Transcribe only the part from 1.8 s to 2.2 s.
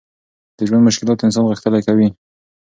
کوي.